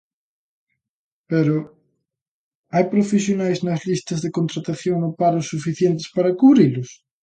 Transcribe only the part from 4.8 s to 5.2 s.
no